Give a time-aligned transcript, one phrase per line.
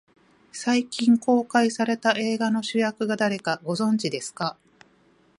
[0.51, 4.57] 最近公開された映画の主役が誰か、ご存じですか。